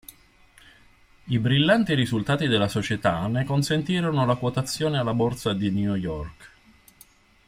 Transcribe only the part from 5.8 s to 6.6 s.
York.